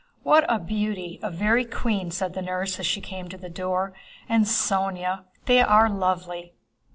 "What 0.23 0.45
a 0.51 0.57
beauty—a 0.57 1.29
very 1.29 1.63
queen!" 1.63 2.09
said 2.09 2.33
the 2.33 2.41
nurse 2.41 2.79
as 2.79 2.87
she 2.87 3.01
came 3.01 3.29
to 3.29 3.37
the 3.37 3.51
door. 3.51 3.93
"And 4.27 4.45
Sónya! 4.45 5.25
They 5.45 5.61
are 5.61 5.89
lovely!" 5.91 6.55